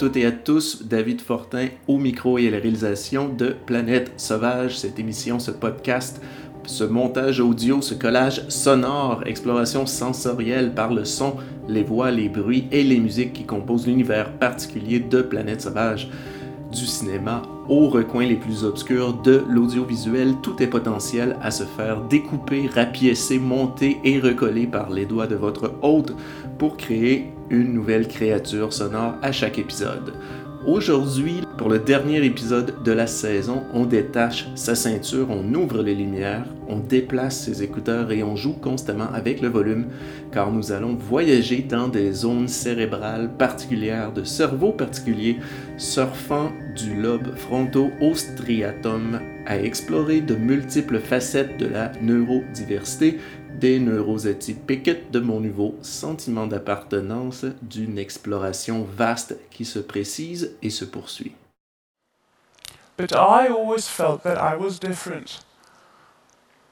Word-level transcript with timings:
toutes 0.00 0.16
et 0.16 0.24
à 0.24 0.32
tous, 0.32 0.84
David 0.86 1.20
Fortin 1.20 1.66
au 1.86 1.98
micro 1.98 2.38
et 2.38 2.48
à 2.48 2.52
la 2.52 2.56
réalisation 2.56 3.28
de 3.28 3.54
Planète 3.66 4.12
Sauvage, 4.16 4.78
cette 4.78 4.98
émission, 4.98 5.38
ce 5.38 5.50
podcast, 5.50 6.22
ce 6.64 6.84
montage 6.84 7.38
audio, 7.38 7.82
ce 7.82 7.92
collage 7.92 8.48
sonore, 8.48 9.22
exploration 9.26 9.84
sensorielle 9.84 10.72
par 10.72 10.94
le 10.94 11.04
son, 11.04 11.36
les 11.68 11.82
voix, 11.82 12.10
les 12.10 12.30
bruits 12.30 12.66
et 12.72 12.82
les 12.82 12.98
musiques 12.98 13.34
qui 13.34 13.44
composent 13.44 13.86
l'univers 13.86 14.32
particulier 14.38 15.00
de 15.00 15.20
Planète 15.20 15.60
Sauvage. 15.60 16.08
Du 16.70 16.86
cinéma 16.86 17.42
aux 17.68 17.88
recoins 17.88 18.26
les 18.26 18.36
plus 18.36 18.62
obscurs 18.62 19.14
de 19.14 19.44
l'audiovisuel, 19.48 20.36
tout 20.40 20.62
est 20.62 20.68
potentiel 20.68 21.36
à 21.42 21.50
se 21.50 21.64
faire 21.64 22.02
découper, 22.02 22.68
rapiécer, 22.72 23.40
monter 23.40 24.00
et 24.04 24.20
recoller 24.20 24.68
par 24.68 24.90
les 24.90 25.04
doigts 25.04 25.26
de 25.26 25.34
votre 25.34 25.74
hôte 25.82 26.14
pour 26.58 26.76
créer 26.76 27.32
une 27.48 27.72
nouvelle 27.72 28.06
créature 28.06 28.72
sonore 28.72 29.14
à 29.20 29.32
chaque 29.32 29.58
épisode. 29.58 30.14
Aujourd'hui, 30.66 31.40
pour 31.56 31.70
le 31.70 31.78
dernier 31.78 32.22
épisode 32.22 32.82
de 32.84 32.92
la 32.92 33.06
saison, 33.06 33.62
on 33.72 33.86
détache 33.86 34.46
sa 34.56 34.74
ceinture, 34.74 35.28
on 35.30 35.54
ouvre 35.54 35.82
les 35.82 35.94
lumières, 35.94 36.44
on 36.68 36.76
déplace 36.76 37.44
ses 37.44 37.62
écouteurs 37.62 38.12
et 38.12 38.22
on 38.22 38.36
joue 38.36 38.52
constamment 38.52 39.10
avec 39.14 39.40
le 39.40 39.48
volume 39.48 39.86
car 40.32 40.52
nous 40.52 40.70
allons 40.70 40.96
voyager 40.96 41.62
dans 41.62 41.88
des 41.88 42.12
zones 42.12 42.46
cérébrales 42.46 43.30
particulières 43.38 44.12
de 44.12 44.22
cerveau 44.22 44.72
particulier, 44.72 45.38
surfant 45.78 46.52
du 46.76 46.94
lobe 47.00 47.34
fronto 47.36 47.90
au 48.02 48.14
striatum 48.14 49.18
à 49.46 49.58
explorer 49.58 50.20
de 50.20 50.34
multiples 50.34 50.98
facettes 50.98 51.56
de 51.56 51.68
la 51.68 51.90
neurodiversité 52.02 53.18
des 53.58 53.78
neuroatypiques 53.78 55.10
de 55.10 55.20
mon 55.20 55.40
nouveau 55.40 55.76
sentiment 55.82 56.46
d'appartenance 56.46 57.44
d'une 57.62 57.98
exploration 57.98 58.84
vaste 58.84 59.36
qui 59.50 59.64
se 59.64 59.78
précise 59.78 60.56
et 60.62 60.70
se 60.70 60.84
poursuit. 60.84 61.34
But 62.96 63.12
I 63.12 63.48
always 63.48 63.88
felt 63.88 64.22
that 64.24 64.36
I 64.36 64.56
was 64.56 64.78
different. 64.78 65.40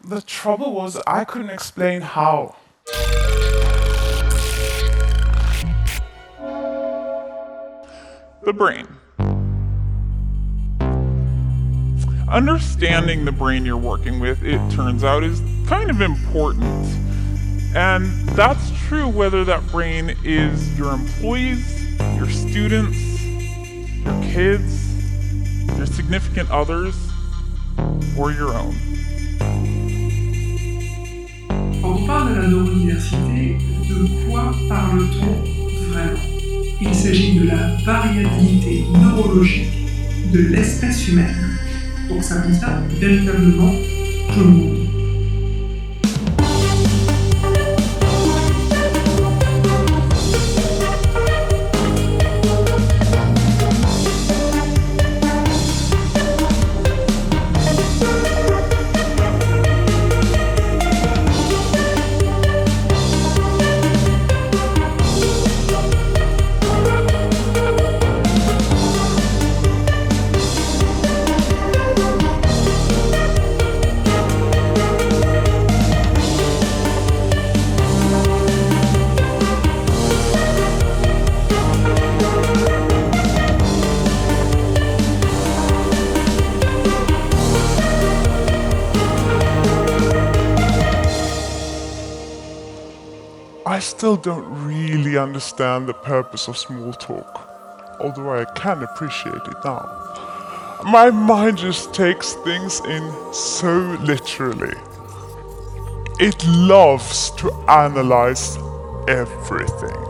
The 0.05 0.21
trouble 0.21 0.73
was, 0.73 1.01
I 1.07 1.25
couldn't 1.25 1.51
explain 1.51 2.03
how. 2.03 2.55
The 8.45 8.53
brain. 8.53 8.87
Understanding 12.31 13.25
the 13.25 13.33
brain 13.33 13.65
you're 13.65 13.79
working 13.79 14.21
with, 14.21 14.45
it 14.45 14.61
turns 14.71 15.03
out, 15.03 15.25
is 15.25 15.41
kind 15.69 15.91
of 15.91 16.01
important. 16.01 16.65
And 17.77 18.07
that's 18.31 18.71
true 18.89 19.07
whether 19.07 19.45
that 19.45 19.67
brain 19.67 20.17
is 20.25 20.79
your 20.79 20.95
employees, 20.95 21.95
your 22.17 22.31
students, 22.31 23.23
your 23.23 24.23
kids, 24.23 25.77
your 25.77 25.85
significant 25.85 26.51
others, 26.51 26.97
or 28.19 28.33
your 28.33 28.55
own. 28.55 28.75
Quand 31.83 31.93
on 31.93 32.07
parle 32.07 32.35
de 32.35 32.41
la 32.41 32.47
neurodiversité, 32.49 33.59
de 33.91 34.27
quoi 34.27 34.55
parle-t-on 34.71 35.93
vraiment 35.93 36.19
Il 36.81 36.95
s'agit 36.95 37.39
de 37.39 37.47
la 37.47 37.77
variabilité 37.85 38.85
neurologique 38.99 40.33
de 40.33 40.39
l'espèce 40.39 41.09
humaine. 41.09 41.59
Donc 42.09 42.25
ça 42.25 42.37
concerne 42.41 42.89
véritablement 42.89 43.73
tout 44.33 44.41
le 44.41 44.47
monde. 44.47 44.88
Still 94.09 94.17
don't 94.17 94.67
really 94.67 95.19
understand 95.19 95.87
the 95.87 95.93
purpose 95.93 96.49
of 96.49 96.57
small 96.57 96.95
talk, 96.95 97.47
although 98.01 98.33
I 98.33 98.47
can 98.47 98.83
appreciate 98.83 99.35
it 99.35 99.57
now. 99.63 99.85
My 100.83 101.11
mind 101.11 101.59
just 101.59 101.93
takes 101.93 102.33
things 102.33 102.81
in 102.87 103.05
so 103.35 103.99
literally. 104.01 104.79
It 106.19 106.43
loves 106.47 107.33
to 107.33 107.53
analyze 107.69 108.57
everything. 109.09 110.08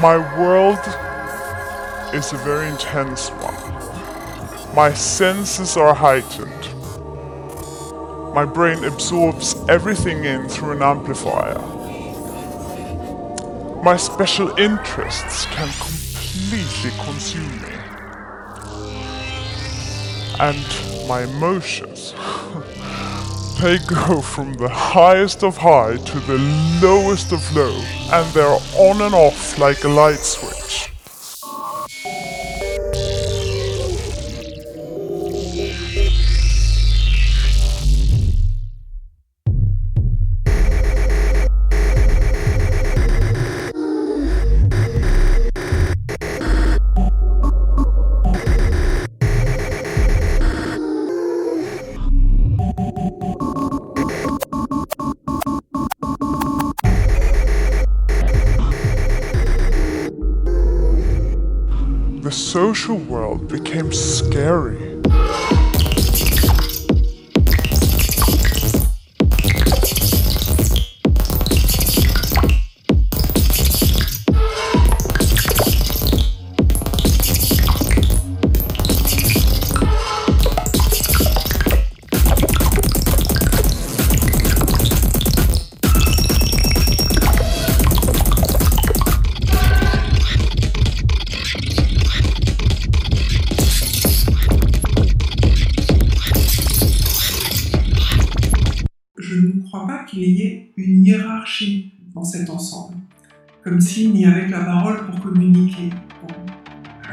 My 0.00 0.16
world 0.40 0.78
is 2.14 2.32
a 2.32 2.38
very 2.38 2.68
intense 2.68 3.28
one. 3.28 4.74
My 4.74 4.94
senses 4.94 5.76
are 5.76 5.92
heightened. 5.92 6.68
My 8.34 8.46
brain 8.46 8.82
absorbs 8.84 9.56
everything 9.68 10.24
in 10.24 10.48
through 10.48 10.72
an 10.72 10.82
amplifier. 10.82 11.58
My 13.84 13.98
special 13.98 14.48
interests 14.58 15.44
can 15.44 15.68
completely 15.78 16.92
consume 17.04 17.60
me. 17.60 17.74
And 20.38 21.06
my 21.06 21.24
emotions 21.24 22.14
They 23.60 23.76
go 23.78 24.22
from 24.22 24.54
the 24.54 24.70
highest 24.70 25.44
of 25.44 25.58
high 25.58 25.98
to 25.98 26.20
the 26.20 26.38
lowest 26.80 27.30
of 27.30 27.54
low, 27.54 27.74
and 28.10 28.26
they're 28.32 28.58
on 28.78 29.02
and 29.02 29.14
off 29.14 29.58
like 29.58 29.84
a 29.84 29.88
light 29.88 30.20
switch. 30.20 30.49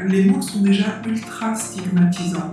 Les 0.08 0.24
mots 0.24 0.40
sont 0.40 0.60
déjà 0.60 0.86
ultra 1.06 1.54
stigmatisants. 1.54 2.50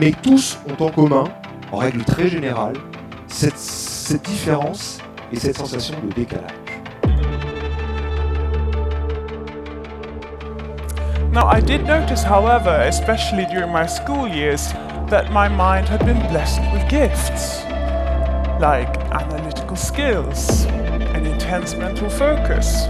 Mais 0.00 0.10
tous 0.20 0.58
ont 0.68 0.84
en 0.84 0.90
commun, 0.90 1.24
en 1.70 1.76
règle 1.76 2.02
très 2.02 2.26
générale, 2.26 2.74
cette, 3.28 3.56
cette 3.56 4.24
différence 4.24 4.98
et 5.32 5.36
cette 5.36 5.56
sensation 5.56 5.94
de 6.02 6.12
décalage. 6.12 6.50
Now, 11.32 11.46
I 11.46 11.60
did 11.60 11.86
notice, 11.86 12.24
however, 12.24 12.84
especially 12.88 13.46
during 13.46 13.70
my 13.70 13.86
school 13.86 14.26
years, 14.26 14.72
that 15.08 15.30
my 15.30 15.48
mind 15.48 15.88
had 15.88 16.04
been 16.04 16.18
blessed 16.30 16.62
with 16.72 16.88
gifts 16.88 17.62
like 18.60 18.88
analytical 19.12 19.76
skills, 19.76 20.64
an 21.14 21.26
intense 21.26 21.76
mental 21.76 22.10
focus, 22.10 22.88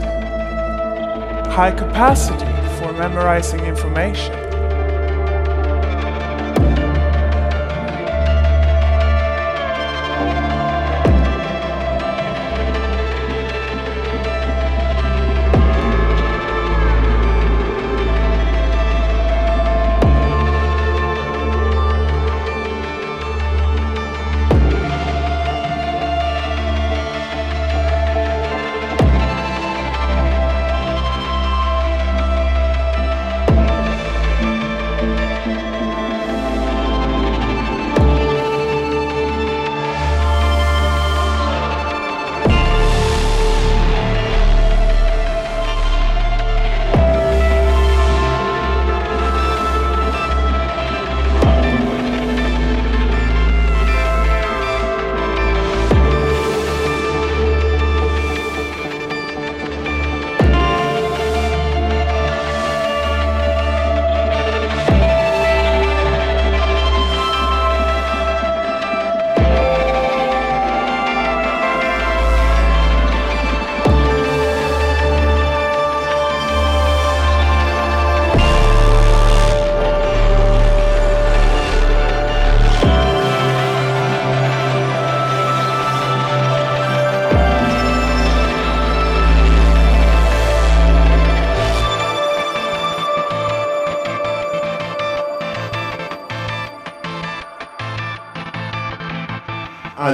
high 1.55 1.71
capacity 1.71 2.51
for 2.81 2.93
memorizing 2.95 3.61
information. 3.61 4.54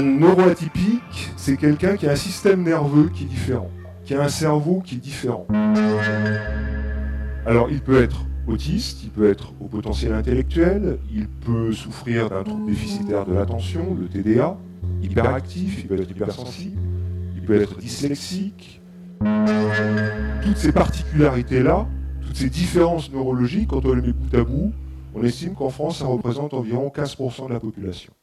Un 0.00 0.02
neuroatypique, 0.02 1.30
c'est 1.36 1.58
quelqu'un 1.58 1.94
qui 1.94 2.06
a 2.06 2.12
un 2.12 2.16
système 2.16 2.62
nerveux 2.62 3.10
qui 3.14 3.24
est 3.24 3.26
différent, 3.26 3.70
qui 4.06 4.14
a 4.14 4.22
un 4.22 4.30
cerveau 4.30 4.80
qui 4.82 4.94
est 4.94 4.98
différent. 4.98 5.46
Alors, 7.44 7.68
il 7.70 7.82
peut 7.82 8.02
être 8.02 8.24
autiste, 8.46 9.02
il 9.04 9.10
peut 9.10 9.28
être 9.28 9.52
au 9.60 9.66
potentiel 9.66 10.14
intellectuel, 10.14 11.00
il 11.12 11.28
peut 11.28 11.72
souffrir 11.72 12.30
d'un 12.30 12.42
trouble 12.44 12.70
déficitaire 12.70 13.26
de 13.26 13.34
l'attention, 13.34 13.94
le 13.94 14.08
TDA, 14.08 14.56
hyperactif, 15.02 15.80
il 15.80 15.86
peut 15.86 16.00
être 16.00 16.10
hypersensible, 16.10 16.80
il 17.34 17.42
peut 17.42 17.60
être 17.60 17.76
dyslexique. 17.76 18.80
Toutes 19.20 20.56
ces 20.56 20.72
particularités-là, 20.72 21.86
toutes 22.22 22.36
ces 22.36 22.48
différences 22.48 23.12
neurologiques, 23.12 23.68
quand 23.68 23.84
on 23.84 23.92
les 23.92 24.00
met 24.00 24.14
bout 24.14 24.34
à 24.34 24.44
bout, 24.44 24.72
on 25.14 25.22
estime 25.24 25.52
qu'en 25.52 25.68
France, 25.68 25.98
ça 25.98 26.06
représente 26.06 26.54
environ 26.54 26.90
15% 26.90 27.48
de 27.48 27.52
la 27.52 27.60
population. 27.60 28.14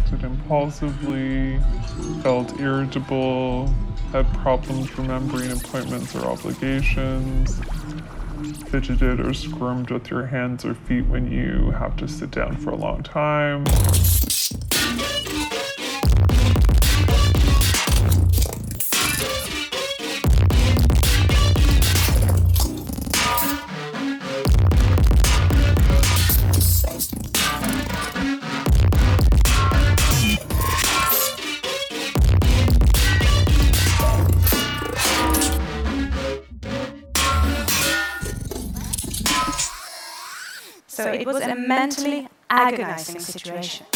Acted 0.00 0.24
impulsively, 0.24 1.58
felt 2.22 2.58
irritable, 2.60 3.66
had 4.12 4.26
problems 4.34 4.96
remembering 4.98 5.50
appointments 5.52 6.14
or 6.14 6.26
obligations, 6.26 7.60
fidgeted 8.68 9.20
or 9.20 9.34
squirmed 9.34 9.90
with 9.90 10.10
your 10.10 10.26
hands 10.26 10.64
or 10.64 10.74
feet 10.74 11.06
when 11.06 11.30
you 11.30 11.70
have 11.72 11.96
to 11.96 12.08
sit 12.08 12.30
down 12.30 12.56
for 12.56 12.70
a 12.70 12.76
long 12.76 13.02
time. 13.02 13.64
Mentally 41.70 42.26
agonizing 42.50 43.20
situation. 43.20 43.86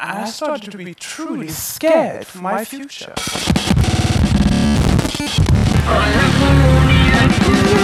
I 0.00 0.24
started 0.24 0.72
to 0.72 0.78
be 0.78 0.94
truly 0.94 1.50
scared 1.50 2.26
for 2.26 2.38
my 2.38 2.64
future. 2.64 3.14
But 5.92 7.81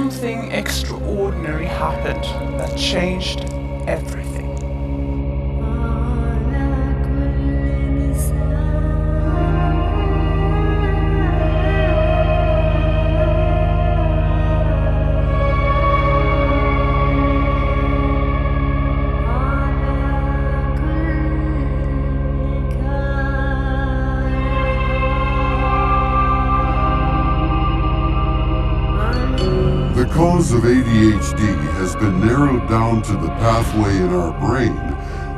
something 0.00 0.50
extraordinary 0.52 1.66
happened 1.66 2.24
that 2.58 2.74
changed 2.74 3.49
of 30.60 30.66
ADHD 30.66 31.56
has 31.72 31.96
been 31.96 32.20
narrowed 32.20 32.68
down 32.68 33.00
to 33.00 33.12
the 33.12 33.28
pathway 33.28 33.96
in 33.96 34.10
our 34.10 34.38
brain 34.38 34.76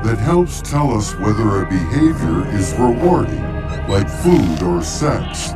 that 0.02 0.19
helps 0.19 0.61
tell 0.61 0.93
us 0.93 1.14
whether 1.17 1.62
a 1.62 1.69
behavior 1.69 2.45
is 2.57 2.75
rewarding, 2.75 3.41
like 3.88 4.09
food 4.09 4.62
or 4.64 4.83
sex, 4.83 5.52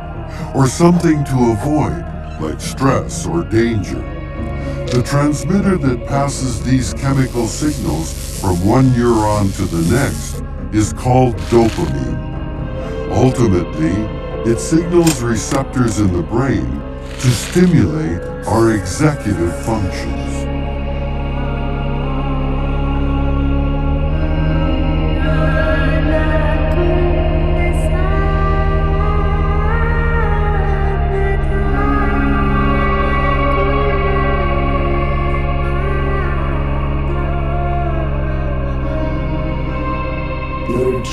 or 0.55 0.67
something 0.67 1.21
to 1.25 1.51
avoid, 1.51 1.99
like 2.39 2.61
stress 2.61 3.27
or 3.27 3.43
danger. 3.43 3.99
The 4.93 5.03
transmitter 5.05 5.77
that 5.77 6.07
passes 6.07 6.63
these 6.63 6.93
chemical 6.93 7.45
signals 7.45 8.39
from 8.39 8.65
one 8.65 8.85
neuron 8.91 9.53
to 9.57 9.65
the 9.65 9.93
next 9.93 10.43
is 10.73 10.93
called 10.93 11.35
dopamine. 11.49 13.11
Ultimately, 13.11 14.49
it 14.49 14.59
signals 14.59 15.21
receptors 15.21 15.99
in 15.99 16.13
the 16.13 16.23
brain 16.23 16.86
to 17.19 17.29
stimulate 17.31 18.21
our 18.47 18.73
executive 18.73 19.53
functions. 19.65 20.35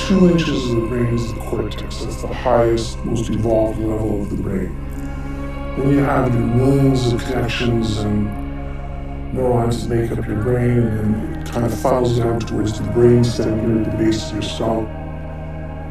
Two 0.07 0.29
inches 0.29 0.69
of 0.69 0.75
the 0.75 0.87
brain 0.87 1.15
is 1.15 1.33
the 1.33 1.39
cortex. 1.39 2.03
That's 2.03 2.21
the 2.21 2.27
highest, 2.27 3.03
most 3.05 3.27
evolved 3.31 3.79
level 3.79 4.21
of 4.21 4.29
the 4.29 4.35
brain. 4.35 4.77
Then 5.77 5.89
you 5.89 5.97
have 5.99 6.33
your 6.33 6.43
millions 6.43 7.11
of 7.11 7.21
connections 7.21 7.97
and 7.97 9.33
neurons 9.33 9.85
that 9.85 9.93
make 9.93 10.11
up 10.17 10.25
your 10.25 10.41
brain, 10.41 10.79
and 10.79 11.37
it 11.37 11.51
kind 11.51 11.65
of 11.65 11.77
funnels 11.77 12.17
down 12.17 12.39
towards 12.39 12.79
the 12.79 12.87
brain 12.91 13.23
stem 13.25 13.59
here 13.59 13.83
at 13.83 13.91
the 13.91 13.97
base 14.03 14.27
of 14.29 14.33
your 14.35 14.41
skull. 14.41 14.81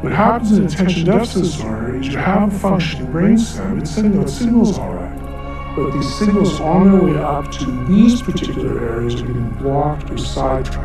What 0.01 0.11
happens 0.11 0.57
in 0.57 0.65
attention 0.65 1.05
deficit 1.05 1.43
disorder 1.43 1.97
is 1.97 2.07
you 2.07 2.17
have 2.17 2.51
a 2.51 2.59
functioning 2.59 3.11
brain 3.11 3.37
stem, 3.37 3.77
it's 3.79 3.91
sending 3.91 4.19
out 4.19 4.29
signals 4.29 4.77
all 4.79 4.93
right, 4.93 5.75
but 5.75 5.91
these 5.91 6.15
signals 6.15 6.59
on 6.59 6.91
their 6.91 7.01
way 7.01 7.19
up 7.19 7.51
to 7.51 7.85
these 7.85 8.21
particular 8.23 8.83
areas 8.83 9.21
are 9.21 9.27
getting 9.27 9.49
blocked 9.51 10.09
or 10.09 10.17
sidetracked. 10.17 10.84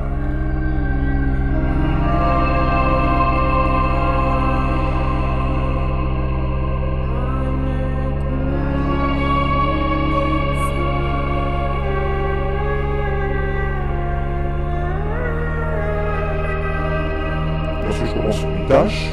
Tâche, 18.83 19.11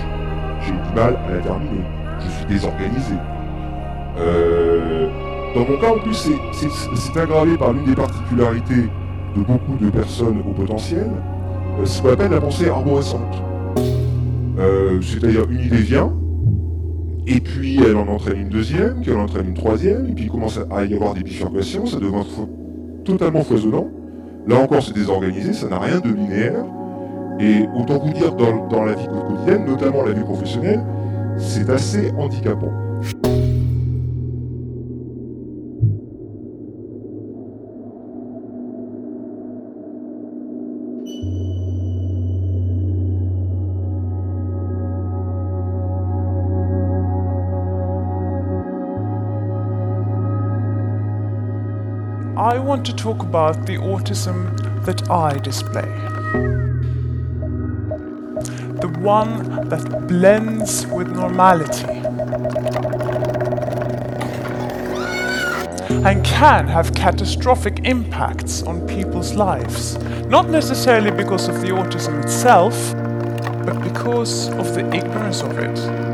j'ai 0.62 0.72
du 0.72 0.96
mal 0.96 1.18
à 1.28 1.34
la 1.36 1.40
terminer. 1.42 1.84
Je 2.20 2.30
suis 2.32 2.46
désorganisé. 2.46 3.14
Euh, 4.20 5.08
dans 5.56 5.62
mon 5.62 5.78
cas, 5.80 5.92
en 5.96 6.00
plus, 6.00 6.30
c'est- 6.52 7.20
aggravé 7.20 7.58
par 7.58 7.74
l'une 7.74 7.86
des 7.86 7.96
particularités 7.96 8.84
de 9.36 9.42
beaucoup 9.42 9.76
de 9.82 9.90
personnes 9.90 10.40
au 10.48 10.52
potentiel, 10.54 11.08
euh, 11.80 11.86
ce 11.86 12.02
qu'on 12.02 12.12
appelle 12.12 12.32
la 12.32 12.42
pensée 12.42 12.70
arborescente. 12.70 13.44
Euh, 14.60 15.00
C'est-à-dire, 15.02 15.46
une 15.50 15.62
idée 15.62 15.78
vient, 15.78 16.12
et 17.28 17.40
puis 17.40 17.80
elle 17.84 17.96
en 17.98 18.08
entraîne 18.08 18.38
une 18.42 18.50
deuxième, 18.50 19.02
qui 19.02 19.12
en 19.12 19.20
entraîne 19.22 19.48
une 19.48 19.54
troisième, 19.54 20.08
et 20.08 20.14
puis 20.14 20.26
il 20.26 20.30
commence 20.32 20.60
à 20.72 20.86
y 20.86 20.94
avoir 20.94 21.14
des 21.14 21.24
bifurcations, 21.24 21.86
ça 21.86 21.98
devient 22.00 22.24
totalement 23.04 23.44
foisonnant. 23.44 23.88
Là 24.48 24.58
encore, 24.60 24.82
c'est 24.82 24.94
désorganisé, 24.96 25.54
ça 25.54 25.68
n'a 25.68 25.80
rien 25.80 26.00
de 26.00 26.10
linéaire. 26.10 26.64
Et 27.40 27.68
autant 27.76 28.00
vous 28.00 28.14
dire, 28.14 28.34
dans, 28.34 28.68
dans 28.68 28.86
la 28.86 28.94
vie 28.94 29.08
quotidienne, 29.08 29.66
notamment 29.66 30.04
la 30.04 30.14
vie 30.14 30.24
professionnelle, 30.24 30.84
c'est 31.38 31.70
assez 31.70 32.12
handicapant. 32.18 32.72
I 52.40 52.60
want 52.60 52.86
to 52.86 52.94
talk 52.96 53.24
about 53.24 53.66
the 53.66 53.78
autism 53.78 54.56
that 54.86 55.10
I 55.10 55.38
display. 55.40 56.77
The 58.80 58.88
one 59.00 59.70
that 59.70 60.08
blends 60.08 60.86
with 60.88 61.08
normality 61.10 61.98
and 66.06 66.24
can 66.24 66.68
have 66.68 66.94
catastrophic 66.94 67.80
impacts 67.86 68.64
on 68.64 68.88
people's 68.88 69.34
lives. 69.34 69.98
Not 70.28 70.50
necessarily 70.50 71.12
because 71.12 71.48
of 71.48 71.62
the 71.62 71.68
autism 71.68 72.24
itself, 72.24 72.76
but 73.66 73.82
because 73.84 74.50
of 74.50 74.74
the 74.74 74.86
ignorance 74.96 75.42
of 75.42 75.58
it. 75.58 76.07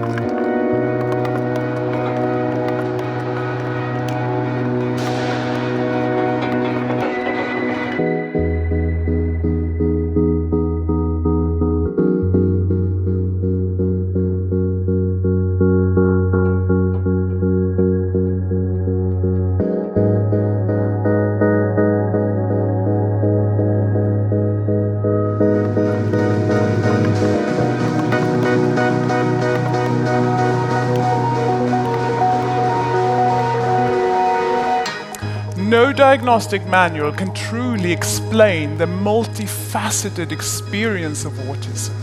No 35.64 35.94
diagnostic 35.94 36.66
manual 36.68 37.14
can 37.14 37.34
truly 37.34 37.94
explain 37.94 38.78
the 38.78 38.86
multifaceted 38.86 40.34
experience 40.34 41.24
of 41.24 41.32
autism. 41.34 41.96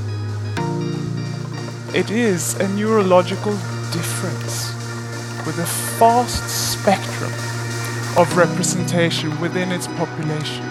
It 1.95 2.11
is 2.11 2.55
a 2.55 2.67
neurological 2.69 3.53
difference 3.93 4.73
with 5.45 5.59
a 5.59 5.69
vast 5.99 6.73
spectrum 6.73 7.33
of 8.17 8.35
representation 8.35 9.39
within 9.41 9.71
its 9.73 9.89
population. 9.89 10.70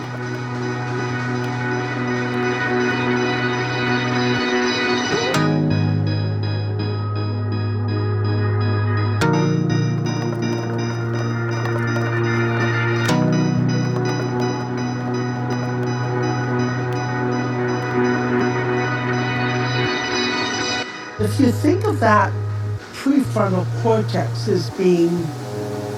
Prefrontal 23.30 23.66
cortex 23.84 24.48
as 24.48 24.70
being 24.72 25.24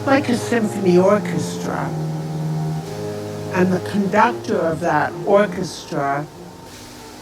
like 0.06 0.30
a 0.30 0.36
symphony 0.36 0.98
orchestra, 0.98 1.88
and 3.54 3.72
the 3.72 3.80
conductor 3.92 4.58
of 4.58 4.80
that 4.80 5.14
orchestra, 5.26 6.24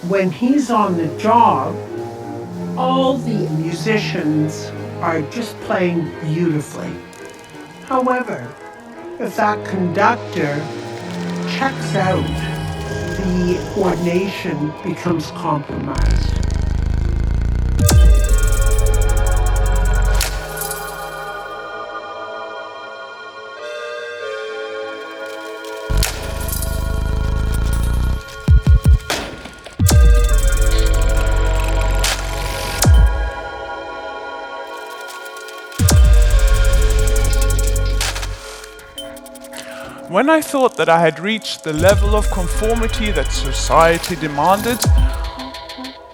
when 0.07 0.31
he's 0.31 0.71
on 0.71 0.97
the 0.97 1.07
job, 1.17 1.75
all 2.77 3.17
the 3.17 3.49
musicians 3.51 4.71
are 5.01 5.21
just 5.29 5.55
playing 5.61 6.09
beautifully. 6.21 6.91
However, 7.85 8.51
if 9.19 9.35
that 9.35 9.63
conductor 9.67 10.55
checks 11.57 11.95
out, 11.95 12.23
the 13.17 13.71
coordination 13.75 14.71
becomes 14.83 15.31
compromised. 15.31 16.38
When 40.09 40.27
I 40.27 40.41
thought 40.41 40.75
that 40.77 40.89
I 40.89 41.01
had 41.01 41.19
reached 41.19 41.63
the 41.63 41.71
level 41.71 42.15
of 42.15 42.31
conformity 42.31 43.11
that 43.11 43.31
society 43.31 44.15
demanded, 44.15 44.79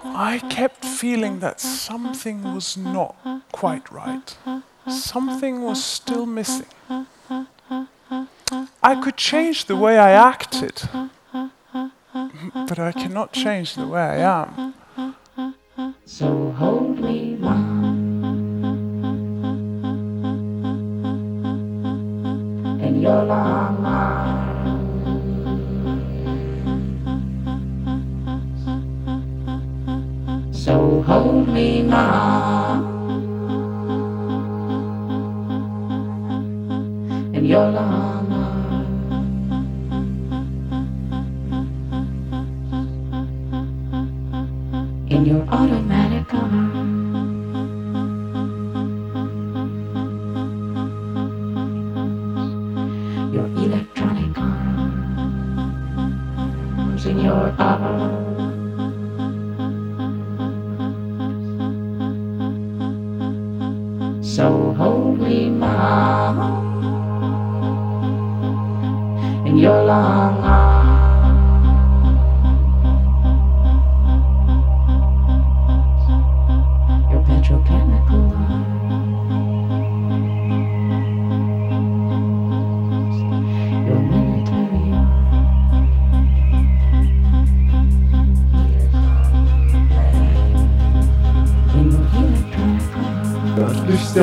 I 0.04 0.42
kept 0.50 0.84
feeling 0.84 1.40
that 1.40 1.62
something 1.62 2.44
was 2.54 2.76
not 2.76 3.16
quite 3.54 3.90
right. 3.90 4.38
Something 4.90 5.62
was 5.62 5.82
still 5.82 6.26
missing. 6.26 6.68
I 8.84 9.00
could 9.02 9.16
change 9.16 9.64
the 9.64 9.78
way 9.78 9.98
I 9.98 10.12
acted, 10.12 10.90
but 12.68 12.78
I 12.78 12.92
cannot 12.92 13.32
change 13.32 13.76
the 13.76 13.88
way 13.88 14.02
I 14.02 14.18
am. 14.42 14.74
So 16.04 16.52
hold 16.52 17.00
me 17.00 17.35
So 23.06 23.14
hold 31.06 31.48
me 31.50 31.84
now 31.84 32.82
in 37.32 37.46
your 37.46 37.78
arms. 37.78 38.34
In 45.12 45.26
your 45.28 45.44
automatic 45.50 46.05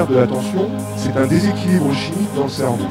déficitaire 0.03 0.07
de 0.07 0.15
l'attention, 0.15 0.69
c'est 0.97 1.17
un 1.17 1.27
déséquilibre 1.27 1.93
chimique 1.95 2.35
dans 2.35 2.45
le 2.45 2.49
cerveau. 2.49 2.87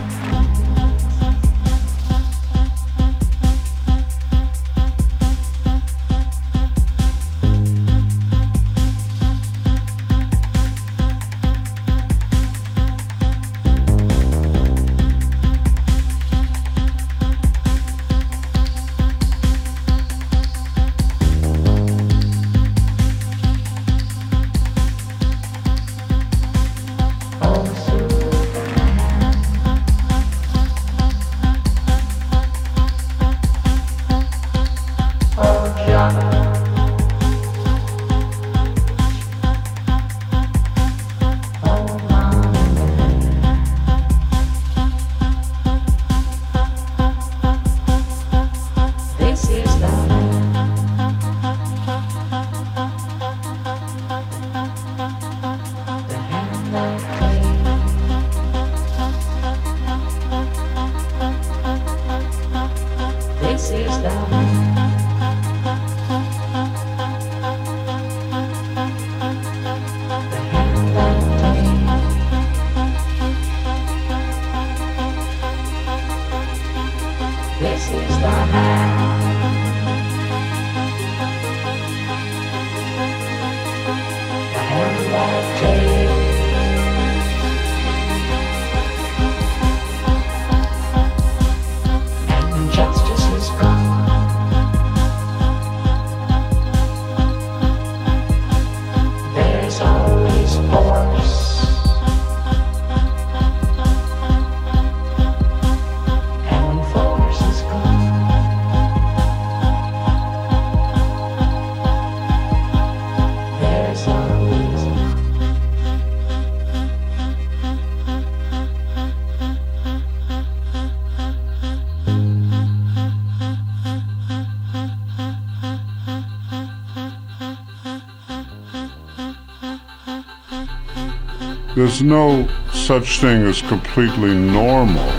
There's 131.81 132.03
no 132.03 132.47
such 132.71 133.21
thing 133.21 133.41
as 133.47 133.63
completely 133.63 134.35
normal. 134.35 135.09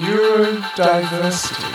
Neurodiversity. 0.00 1.65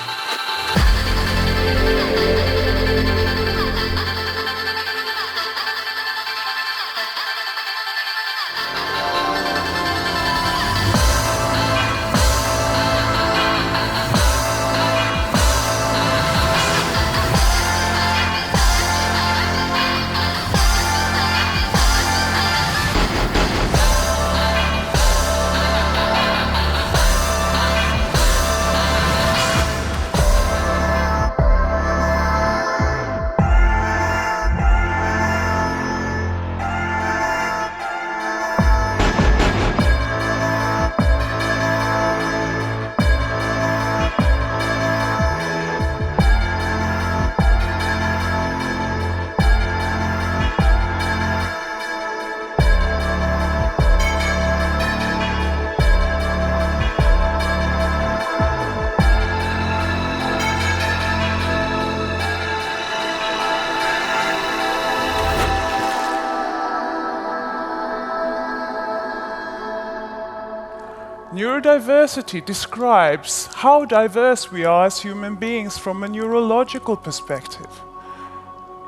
Neurodiversity 72.12 72.46
describes 72.46 73.46
how 73.54 73.86
diverse 73.86 74.52
we 74.52 74.66
are 74.66 74.86
as 74.88 75.00
human 75.02 75.36
beings 75.36 75.78
from 75.78 76.04
a 76.04 76.10
neurological 76.10 76.98
perspective. 76.98 77.82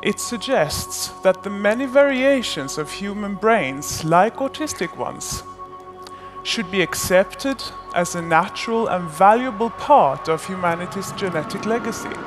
It 0.02 0.20
suggests 0.20 1.08
that 1.22 1.42
the 1.42 1.50
many 1.50 1.86
variations 1.86 2.78
of 2.78 2.92
human 2.92 3.36
brains, 3.36 4.04
like 4.04 4.36
autistic 4.38 4.98
ones, 4.98 5.44
should 6.44 6.70
be 6.70 6.82
accepted 6.82 7.64
as 7.96 8.16
a 8.16 8.22
natural 8.22 8.88
and 8.88 9.10
valuable 9.10 9.70
part 9.70 10.28
of 10.28 10.46
humanity's 10.46 11.14
genetic 11.14 11.66
legacy. 11.66 12.18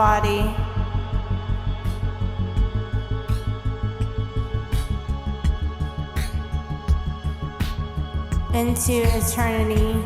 Body. 0.00 0.40
Into 8.54 9.02
eternity. 9.18 10.02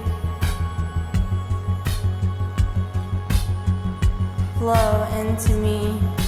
Flow 4.59 5.07
into 5.20 5.52
me. 5.59 6.23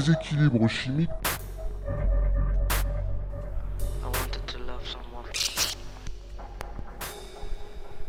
Déséquilibre 0.00 0.66
chimique 0.66 1.10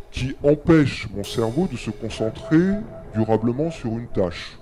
qui 0.09 0.33
empêche 0.41 1.09
mon 1.13 1.25
cerveau 1.25 1.67
de 1.67 1.75
se 1.75 1.91
concentrer 1.91 2.75
durablement 3.13 3.71
sur 3.71 3.89
une 3.97 4.07
tâche. 4.07 4.57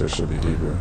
And 0.00 0.10
hypersexual 0.10 0.28
behavior. 0.28 0.78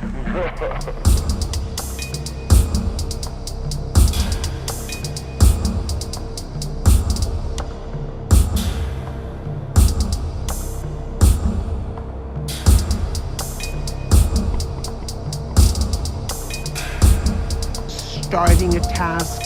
Starting 18.23 18.75
a 18.75 18.79
task, 18.81 19.41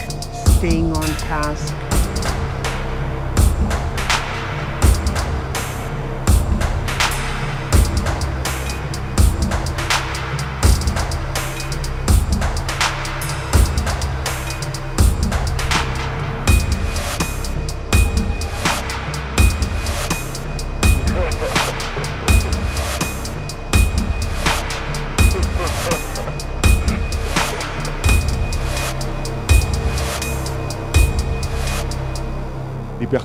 staying 0.57 0.91
on 0.91 1.03
task, 1.17 1.73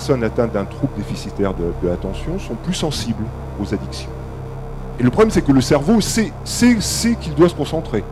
personnes 0.07 0.23
atteintes 0.23 0.53
d'un 0.53 0.65
trouble 0.65 0.93
déficitaire 0.97 1.53
de, 1.53 1.65
l'attention 1.83 2.39
sont 2.39 2.55
plus 2.55 2.75
sensibles 2.75 3.25
aux 3.61 3.75
addictions. 3.75 4.11
Et 5.01 5.03
le 5.03 5.11
problème, 5.11 5.33
c'est 5.33 5.43
que 5.43 5.51
le 5.51 5.61
cerveau 5.61 6.01
sait, 6.01 6.33
sait, 6.45 6.81
sait 6.81 7.17
qu'il 7.17 7.35
doit 7.35 7.49
se 7.49 7.57
concentrer. 7.57 8.05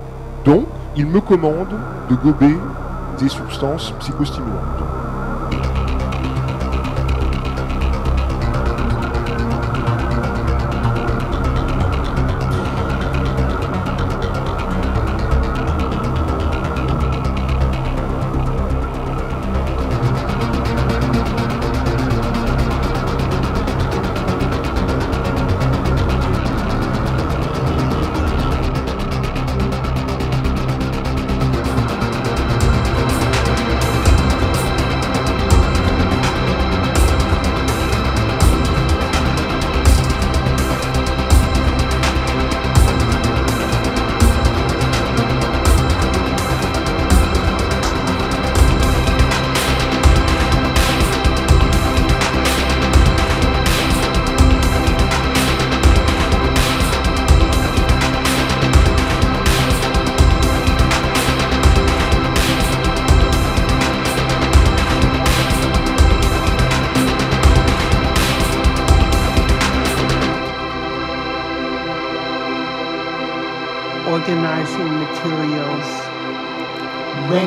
Donc, 0.44 0.66
il 0.96 1.06
me 1.06 1.20
commande 1.20 1.68
de 2.10 2.16
gober 2.16 2.56
des 3.20 3.28
substances 3.28 3.94
psychostimulantes. 4.00 5.03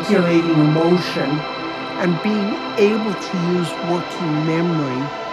Regulating 0.10 0.52
emotion, 0.52 1.30
and 2.00 2.22
being 2.24 2.54
able 2.78 3.14
to 3.14 3.38
use 3.52 3.70
working 3.92 4.46
memory 4.46 5.27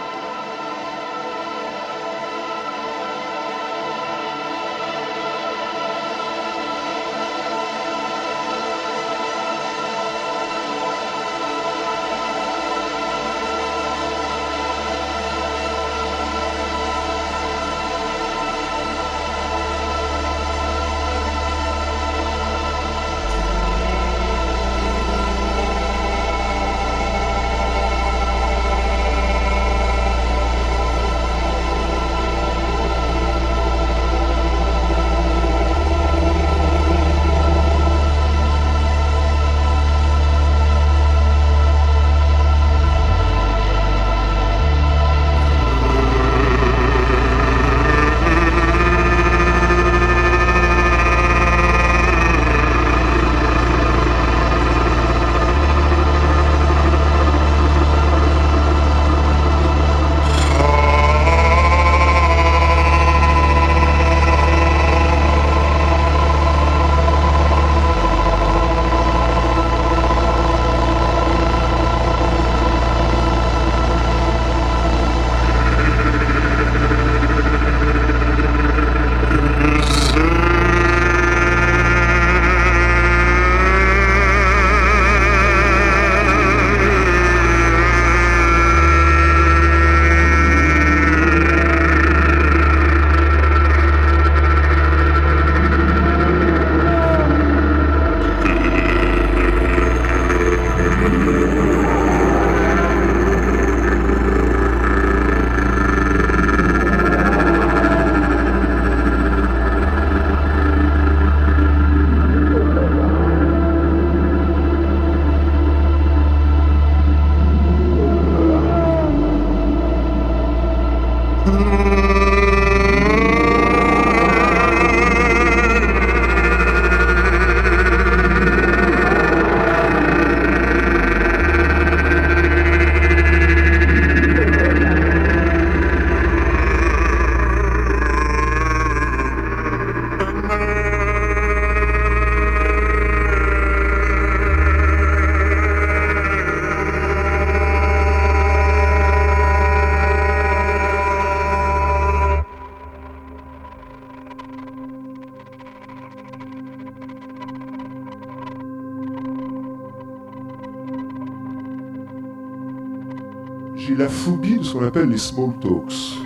les 165.14 165.18
small 165.18 165.53
talks. 165.61 166.18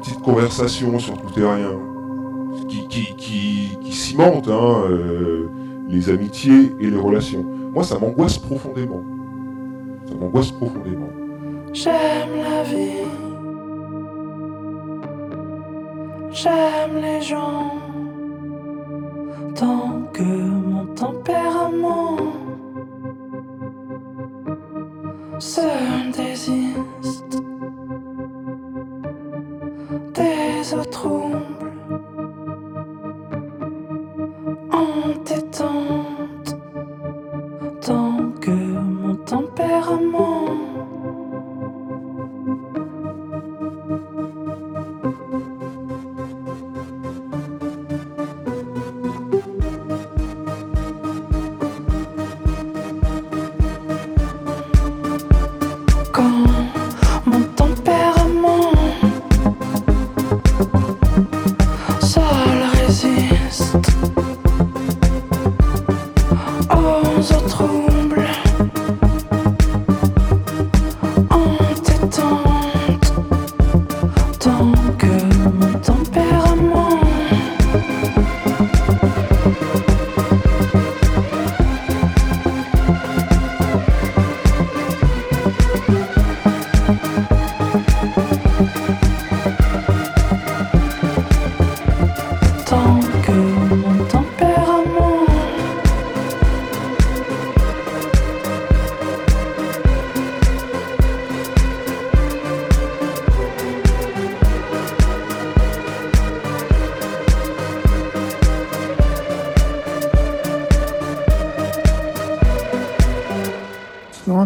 Petites 0.00 0.22
conversations 0.22 0.98
sur 1.00 1.14
tout 1.20 1.40
et 1.40 1.44
rien. 1.44 1.76
Qui, 2.68 2.86
qui, 2.86 3.14
qui, 3.16 3.78
qui 3.82 3.92
cimentent 3.92 4.48
hein, 4.48 4.84
euh, 4.88 5.48
les 5.88 6.08
amitiés 6.08 6.76
et 6.78 6.90
les 6.90 6.96
relations. 6.96 7.44
Moi, 7.72 7.82
ça 7.82 7.98
m'angoisse 7.98 8.38
profondément. 8.38 9.02
Ça 10.06 10.14
m'angoisse 10.14 10.52
profondément. 10.52 11.08
J'aime 11.72 12.36
la 12.36 12.62
vie. 12.62 13.02
J'aime 16.30 17.02
les 17.02 17.20
gens. 17.20 17.63
tes 35.22 35.42
temps. 35.50 36.13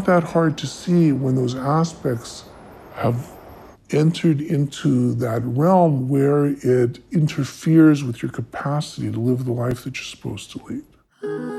That 0.08 0.24
hard 0.24 0.56
to 0.56 0.66
see 0.66 1.12
when 1.12 1.34
those 1.34 1.54
aspects 1.54 2.44
have 2.94 3.30
entered 3.90 4.40
into 4.40 5.12
that 5.14 5.42
realm 5.44 6.08
where 6.08 6.46
it 6.46 6.98
interferes 7.12 8.02
with 8.02 8.22
your 8.22 8.32
capacity 8.32 9.12
to 9.12 9.20
live 9.20 9.44
the 9.44 9.52
life 9.52 9.84
that 9.84 9.96
you're 9.96 10.04
supposed 10.04 10.50
to 10.50 10.64
lead. 10.64 11.57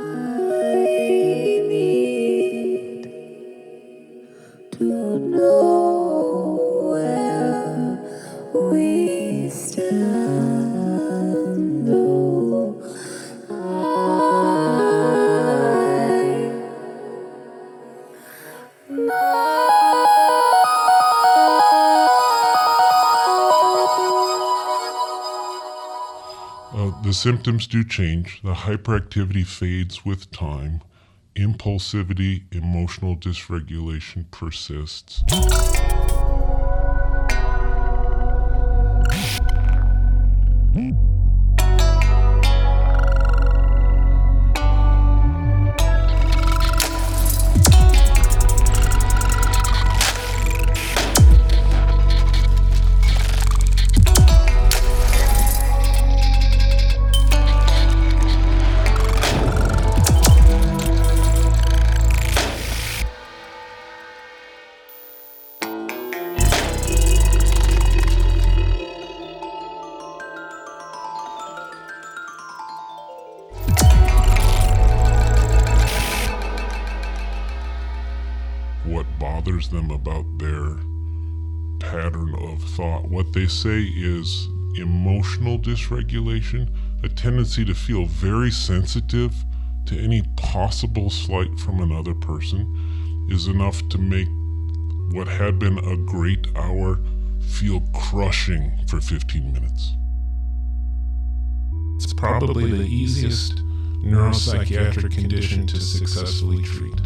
Symptoms 27.20 27.67
do 27.67 27.84
change. 27.84 28.39
The 28.43 28.53
hyperactivity 28.53 29.45
fades 29.45 30.05
with 30.05 30.32
time. 30.32 30.82
Impulsivity, 31.36 32.43
emotional 32.53 33.17
dysregulation 33.17 34.32
persists. 34.32 35.22
Pattern 81.89 82.35
of 82.35 82.61
thought. 82.61 83.09
What 83.09 83.33
they 83.33 83.47
say 83.47 83.81
is 83.81 84.47
emotional 84.77 85.57
dysregulation, 85.57 86.69
a 87.03 87.09
tendency 87.09 87.65
to 87.65 87.73
feel 87.73 88.05
very 88.05 88.51
sensitive 88.51 89.33
to 89.87 89.99
any 89.99 90.21
possible 90.37 91.09
slight 91.09 91.59
from 91.59 91.81
another 91.81 92.13
person, 92.13 93.27
is 93.31 93.47
enough 93.47 93.87
to 93.89 93.97
make 93.97 94.27
what 95.13 95.27
had 95.27 95.57
been 95.57 95.79
a 95.79 95.97
great 95.97 96.45
hour 96.55 96.99
feel 97.41 97.81
crushing 97.93 98.71
for 98.87 99.01
15 99.01 99.51
minutes. 99.51 99.95
It's 101.95 102.13
probably 102.13 102.71
the 102.71 102.83
easiest 102.83 103.55
neuropsychiatric 104.03 105.11
condition 105.11 105.65
to 105.67 105.81
successfully 105.81 106.61
treat. 106.61 107.01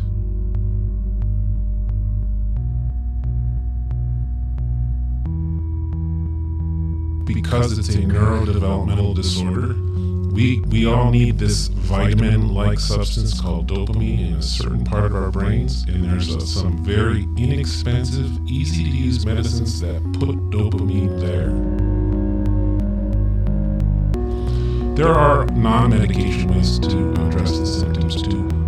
Because 7.26 7.78
it's 7.78 7.89
a 7.89 7.99
neurodevelopmental 7.99 9.15
disorder, 9.15 9.76
we, 10.34 10.61
we 10.61 10.86
all 10.86 11.11
need 11.11 11.38
this 11.38 11.67
vitamin 11.67 12.49
like 12.49 12.80
substance 12.80 13.39
called 13.39 13.67
dopamine 13.67 14.28
in 14.28 14.34
a 14.34 14.41
certain 14.41 14.84
part 14.84 15.05
of 15.05 15.15
our 15.15 15.30
brains, 15.30 15.84
and 15.88 16.03
there's 16.03 16.36
uh, 16.36 16.39
some 16.39 16.84
very 16.84 17.28
inexpensive, 17.38 18.32
easy 18.47 18.84
to 18.84 18.89
use 18.89 19.26
medicines 19.26 19.80
that 19.80 20.01
put 20.19 20.36
dopamine 20.49 21.19
there. 21.19 21.51
There 24.95 25.13
are 25.13 25.45
non 25.47 25.91
medication 25.91 26.47
ways 26.53 26.80
to 26.80 27.11
address 27.28 27.57
the 27.59 27.65
symptoms 27.65 28.21
too. 28.21 28.62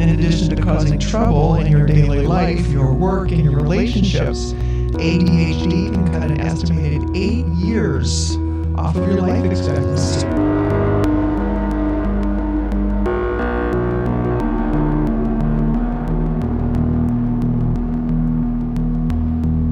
In 0.00 0.08
addition 0.08 0.48
to 0.56 0.62
causing 0.62 0.98
trouble 0.98 1.56
in 1.56 1.70
your 1.70 1.84
daily 1.84 2.26
life, 2.26 2.66
your 2.68 2.94
work, 2.94 3.32
and 3.32 3.44
your 3.44 3.52
relationships, 3.52 4.54
ADHD 4.94 5.92
can 5.92 6.10
cut 6.10 6.30
an 6.30 6.40
estimated 6.40 7.02
eight 7.14 7.44
years 7.48 8.36
off 8.76 8.96
of 8.96 9.06
your 9.06 9.20
life 9.20 9.44
expectancy. 9.44 10.26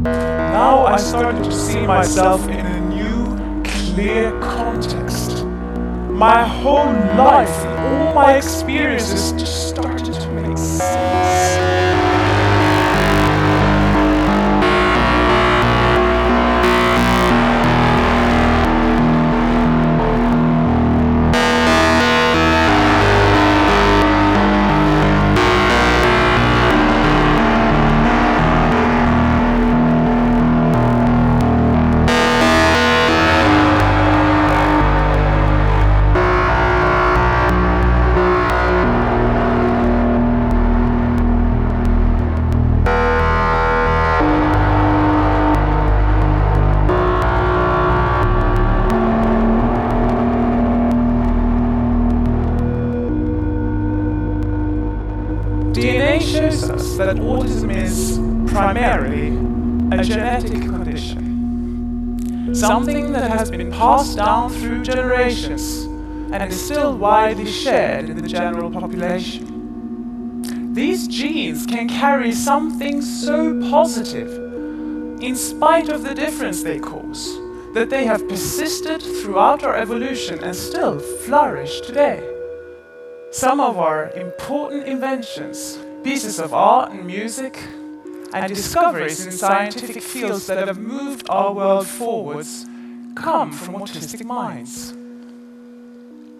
Now 0.04 0.84
I 0.84 0.98
started 0.98 1.42
to 1.42 1.52
see 1.52 1.86
myself 1.86 2.46
in 2.48 2.66
a 2.66 2.80
new, 2.80 3.64
clear 3.64 4.38
context. 4.42 5.27
My 6.18 6.42
whole 6.44 6.92
life, 7.16 7.64
all 7.64 8.12
my 8.12 8.34
experiences 8.38 9.30
just 9.40 9.68
started 9.68 10.12
to 10.14 10.28
make 10.30 10.58
sense. 10.58 11.57
Passed 63.78 64.16
down 64.16 64.50
through 64.50 64.82
generations 64.82 65.84
and 66.32 66.42
is 66.42 66.60
still 66.60 66.98
widely 66.98 67.46
shared 67.46 68.10
in 68.10 68.20
the 68.20 68.26
general 68.26 68.72
population. 68.72 70.74
these 70.74 71.06
genes 71.06 71.64
can 71.64 71.88
carry 71.88 72.32
something 72.32 73.00
so 73.00 73.60
positive, 73.70 74.32
in 75.22 75.36
spite 75.36 75.88
of 75.88 76.02
the 76.02 76.12
difference 76.12 76.64
they 76.64 76.80
cause, 76.80 77.38
that 77.74 77.88
they 77.88 78.04
have 78.04 78.28
persisted 78.28 79.00
throughout 79.00 79.62
our 79.62 79.76
evolution 79.76 80.42
and 80.42 80.56
still 80.56 80.98
flourish 80.98 81.80
today. 81.80 82.20
Some 83.30 83.60
of 83.60 83.78
our 83.78 84.10
important 84.10 84.88
inventions, 84.88 85.78
pieces 86.02 86.40
of 86.40 86.52
art 86.52 86.90
and 86.90 87.06
music, 87.06 87.56
and 88.32 88.48
discoveries 88.48 89.24
in 89.24 89.30
scientific 89.30 90.02
fields 90.02 90.48
that 90.48 90.66
have 90.66 90.78
moved 90.78 91.30
our 91.30 91.52
world 91.52 91.86
forwards 91.86 92.67
come 93.14 93.52
from 93.52 93.74
autistic 93.74 94.24
minds. 94.24 94.94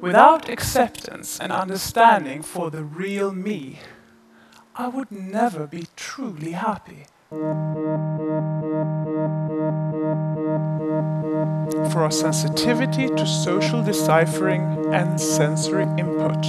Without 0.01 0.49
acceptance 0.49 1.41
and 1.41 1.53
understanding 1.53 2.43
for 2.43 2.71
the 2.71 2.85
real 2.85 3.33
me, 3.33 3.81
I 4.77 4.87
would 4.87 5.11
never 5.11 5.67
be 5.67 5.87
truly 5.97 6.53
happy. 6.53 7.07
For 11.91 12.03
our 12.05 12.11
sensitivity 12.11 13.09
to 13.09 13.27
social 13.27 13.83
deciphering 13.83 14.95
and 14.95 15.21
sensory 15.21 15.85
input. 15.99 16.47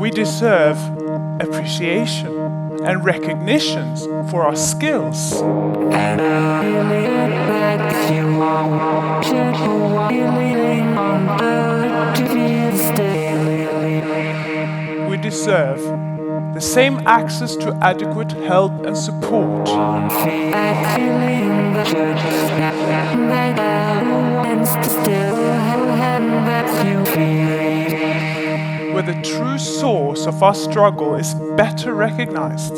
We 0.00 0.10
deserve 0.10 0.78
appreciation 1.40 2.43
and 2.84 3.04
recognitions 3.04 4.06
for 4.30 4.42
our 4.42 4.56
skills. 4.56 5.32
We 15.10 15.16
deserve 15.16 15.80
the 16.54 16.60
same 16.60 17.06
access 17.06 17.56
to 17.56 17.76
adequate 17.82 18.32
help 18.32 18.86
and 18.86 18.96
support. 18.96 19.68
Where 28.94 29.02
the 29.02 29.20
true 29.22 29.58
source 29.58 30.24
of 30.26 30.40
our 30.40 30.54
struggle 30.54 31.16
is 31.16 31.34
better 31.56 31.94
recognized. 31.94 32.76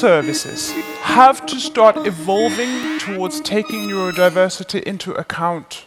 Services 0.00 0.72
have 1.02 1.44
to 1.44 1.60
start 1.60 2.06
evolving 2.06 2.98
towards 2.98 3.38
taking 3.42 3.86
neurodiversity 3.86 4.82
into 4.84 5.12
account. 5.12 5.86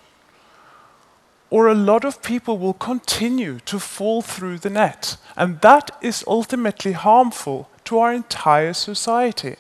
Or 1.50 1.68
a 1.68 1.74
lot 1.74 2.06
of 2.06 2.22
people 2.22 2.60
will 2.60 2.76
continue 2.76 3.60
to 3.66 3.80
fall 3.80 4.22
through 4.22 4.60
the 4.60 4.70
net, 4.70 5.18
and 5.36 5.62
that 5.62 5.98
is 6.02 6.24
ultimately 6.28 6.92
harmful 6.92 7.70
to 7.86 8.00
our 8.00 8.14
entire 8.14 8.74
society. 8.74 9.56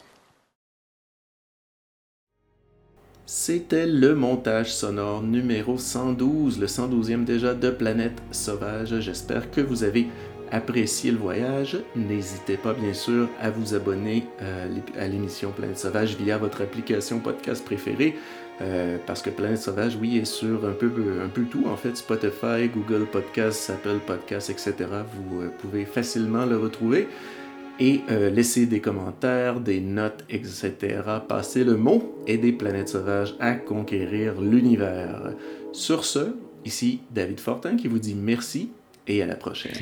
C'était 3.25 3.87
le 3.87 4.13
montage 4.13 4.71
sonore 4.71 5.23
numéro 5.23 5.79
112, 5.79 6.59
le 6.59 6.67
112e 6.67 7.23
déjà 7.23 7.55
de 7.55 7.71
Planète 7.71 8.21
Sauvage. 8.31 8.99
J'espère 8.99 9.49
que 9.49 9.61
vous 9.61 9.83
avez 9.83 10.07
Appréciez 10.53 11.09
le 11.09 11.17
voyage, 11.17 11.79
n'hésitez 11.95 12.57
pas 12.57 12.73
bien 12.73 12.93
sûr 12.93 13.27
à 13.41 13.49
vous 13.49 13.73
abonner 13.73 14.27
euh, 14.39 14.67
à 14.99 15.07
l'émission 15.07 15.51
Planète 15.51 15.79
Sauvage 15.79 16.15
via 16.15 16.37
votre 16.37 16.61
application 16.61 17.17
podcast 17.17 17.65
préférée. 17.65 18.15
Euh, 18.61 18.97
parce 19.07 19.23
que 19.23 19.31
Planète 19.31 19.57
Sauvage, 19.57 19.97
oui, 19.99 20.19
est 20.19 20.25
sur 20.25 20.63
un 20.67 20.73
peu, 20.73 20.91
tout. 21.49 21.65
En 21.65 21.75
fait, 21.75 21.97
Spotify, 21.97 22.69
Google 22.71 23.07
Podcast, 23.11 23.71
Apple 23.71 23.99
Podcast, 24.05 24.51
etc. 24.51 24.75
Vous 25.11 25.41
euh, 25.41 25.49
pouvez 25.57 25.85
facilement 25.85 26.45
le 26.45 26.59
retrouver. 26.59 27.07
Et 27.79 28.01
euh, 28.11 28.29
laissez 28.29 28.67
des 28.67 28.79
commentaires, 28.79 29.59
des 29.59 29.81
notes, 29.81 30.23
etc. 30.29 30.73
Passez 31.27 31.63
le 31.63 31.77
mot. 31.77 32.15
Aidez 32.27 32.51
Planète 32.51 32.89
Sauvage 32.89 33.33
à 33.39 33.55
conquérir 33.55 34.39
l'univers. 34.39 35.33
Sur 35.71 36.05
ce, 36.05 36.35
ici 36.63 37.01
David 37.09 37.39
Fortin 37.39 37.75
qui 37.75 37.87
vous 37.87 37.97
dit 37.97 38.13
merci 38.13 38.69
et 39.07 39.21
à 39.21 39.25
la 39.25 39.35
prochaine. 39.35 39.73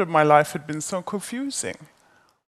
of 0.00 0.08
my 0.08 0.22
life 0.22 0.52
had 0.52 0.66
been 0.66 0.80
so 0.80 1.02
confusing. 1.02 1.76